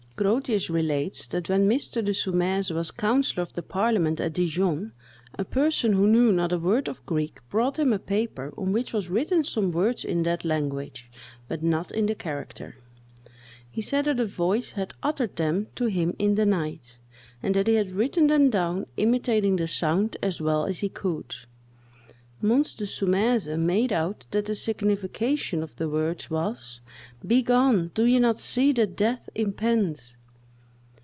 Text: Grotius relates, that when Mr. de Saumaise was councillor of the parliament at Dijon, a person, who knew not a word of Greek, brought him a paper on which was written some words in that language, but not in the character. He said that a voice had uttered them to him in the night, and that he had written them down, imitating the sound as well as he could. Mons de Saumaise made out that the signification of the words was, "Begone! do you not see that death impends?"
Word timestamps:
Grotius 0.17 0.69
relates, 0.69 1.25
that 1.25 1.49
when 1.49 1.67
Mr. 1.67 2.05
de 2.05 2.13
Saumaise 2.13 2.69
was 2.69 2.91
councillor 2.91 3.41
of 3.41 3.53
the 3.53 3.63
parliament 3.63 4.19
at 4.19 4.33
Dijon, 4.33 4.91
a 5.33 5.43
person, 5.43 5.93
who 5.93 6.05
knew 6.07 6.31
not 6.31 6.51
a 6.51 6.59
word 6.59 6.87
of 6.87 7.03
Greek, 7.07 7.39
brought 7.49 7.79
him 7.79 7.91
a 7.91 7.97
paper 7.97 8.53
on 8.55 8.71
which 8.71 8.93
was 8.93 9.09
written 9.09 9.43
some 9.43 9.71
words 9.71 10.05
in 10.05 10.21
that 10.21 10.45
language, 10.45 11.09
but 11.47 11.63
not 11.63 11.89
in 11.91 12.05
the 12.05 12.13
character. 12.13 12.75
He 13.71 13.81
said 13.81 14.05
that 14.05 14.19
a 14.19 14.25
voice 14.27 14.73
had 14.73 14.93
uttered 15.01 15.37
them 15.37 15.69
to 15.73 15.85
him 15.87 16.15
in 16.19 16.35
the 16.35 16.45
night, 16.45 16.99
and 17.41 17.55
that 17.55 17.65
he 17.65 17.73
had 17.73 17.89
written 17.89 18.27
them 18.27 18.51
down, 18.51 18.85
imitating 18.97 19.55
the 19.55 19.67
sound 19.67 20.17
as 20.21 20.39
well 20.39 20.65
as 20.65 20.79
he 20.81 20.89
could. 20.89 21.33
Mons 22.43 22.73
de 22.73 22.87
Saumaise 22.87 23.55
made 23.55 23.93
out 23.93 24.25
that 24.31 24.45
the 24.45 24.55
signification 24.55 25.61
of 25.61 25.75
the 25.75 25.87
words 25.87 26.31
was, 26.31 26.79
"Begone! 27.23 27.91
do 27.93 28.03
you 28.05 28.19
not 28.19 28.39
see 28.39 28.71
that 28.71 28.95
death 28.95 29.29
impends?" 29.35 30.15